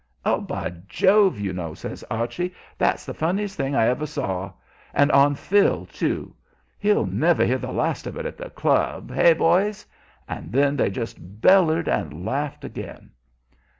[0.25, 4.51] "Oh, by Jove, you know!" says Archie, "that's the funniest thing I ever saw.
[4.95, 6.33] And on Phil, too!
[6.79, 9.85] He'll never hear the last of it at the club hey, boys?"
[10.27, 13.11] And then they just bellered and laughed again.